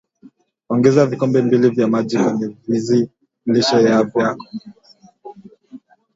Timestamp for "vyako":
3.83-4.21